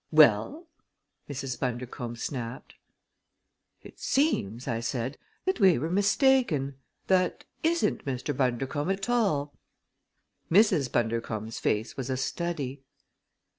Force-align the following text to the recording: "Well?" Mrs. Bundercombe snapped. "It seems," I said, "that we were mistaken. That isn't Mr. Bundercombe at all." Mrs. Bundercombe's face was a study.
"Well?" 0.11 0.67
Mrs. 1.29 1.59
Bundercombe 1.59 2.17
snapped. 2.17 2.73
"It 3.83 3.99
seems," 3.99 4.67
I 4.67 4.79
said, 4.79 5.19
"that 5.45 5.59
we 5.59 5.77
were 5.77 5.91
mistaken. 5.91 6.79
That 7.05 7.45
isn't 7.61 8.05
Mr. 8.05 8.35
Bundercombe 8.35 8.91
at 8.93 9.09
all." 9.09 9.53
Mrs. 10.51 10.91
Bundercombe's 10.91 11.59
face 11.59 11.97
was 11.97 12.09
a 12.09 12.17
study. 12.17 12.81